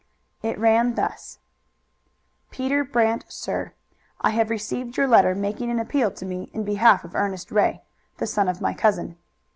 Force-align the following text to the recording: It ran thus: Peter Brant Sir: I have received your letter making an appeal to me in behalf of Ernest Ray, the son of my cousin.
It 0.41 0.57
ran 0.57 0.95
thus: 0.95 1.37
Peter 2.49 2.83
Brant 2.83 3.23
Sir: 3.27 3.73
I 4.19 4.31
have 4.31 4.49
received 4.49 4.97
your 4.97 5.05
letter 5.07 5.35
making 5.35 5.69
an 5.69 5.77
appeal 5.79 6.09
to 6.09 6.25
me 6.25 6.49
in 6.53 6.63
behalf 6.63 7.03
of 7.03 7.13
Ernest 7.13 7.51
Ray, 7.51 7.83
the 8.17 8.25
son 8.25 8.47
of 8.49 8.61
my 8.61 8.73
cousin. 8.73 9.17